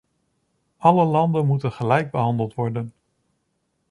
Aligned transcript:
Alle 0.77 1.05
landen 1.05 1.45
moeten 1.45 1.71
gelijk 1.71 2.11
behandeld 2.11 2.53
worden. 2.53 2.93